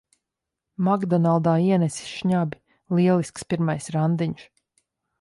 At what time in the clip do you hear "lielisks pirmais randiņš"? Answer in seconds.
3.01-4.53